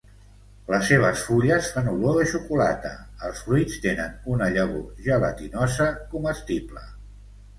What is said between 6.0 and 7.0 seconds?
comestible.